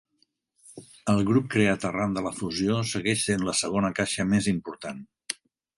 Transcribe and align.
El 1.13 1.21
grup 1.27 1.51
creat 1.57 1.85
arran 1.91 2.17
de 2.17 2.25
la 2.29 2.33
fusió 2.41 2.81
segueix 2.95 3.29
sent 3.29 3.47
la 3.51 3.57
segona 3.63 3.95
caixa 4.03 4.31
més 4.33 4.53
important. 4.59 5.07